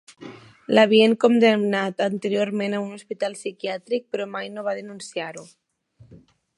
L'havien 0.77 1.11
condemnat 1.25 2.01
anteriorment 2.07 2.77
a 2.77 2.81
un 2.87 2.97
hospital 2.97 3.37
psiquiàtric, 3.41 4.09
però 4.15 4.29
mai 4.37 4.53
no 4.57 4.67
va 4.71 4.77
denunciar-ho. 4.83 5.49